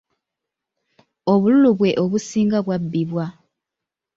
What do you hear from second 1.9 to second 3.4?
obusinga bwabbibwa.